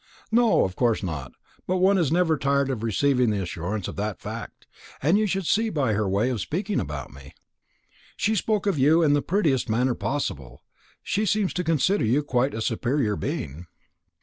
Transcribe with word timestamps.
"No, 0.31 0.63
of 0.65 0.75
course 0.75 1.03
not, 1.03 1.31
but 1.67 1.77
one 1.77 1.99
is 1.99 2.11
never 2.11 2.35
tired 2.35 2.71
of 2.71 2.81
receiving 2.81 3.29
the 3.29 3.43
assurance 3.43 3.87
of 3.87 3.97
that 3.97 4.19
fact. 4.19 4.65
And 4.99 5.19
you 5.19 5.27
could 5.27 5.45
see 5.45 5.69
by 5.69 5.93
her 5.93 6.09
way 6.09 6.31
of 6.31 6.41
speaking 6.41 6.79
about 6.79 7.13
me" 7.13 7.35
"She 8.17 8.33
spoke 8.33 8.65
of 8.65 8.79
you 8.79 9.03
in 9.03 9.13
the 9.13 9.21
prettiest 9.21 9.69
manner 9.69 9.93
possible. 9.93 10.63
She 11.03 11.27
seems 11.27 11.53
to 11.53 11.63
consider 11.63 12.03
you 12.03 12.23
quite 12.23 12.55
a 12.55 12.63
superior 12.63 13.15
being." 13.15 13.67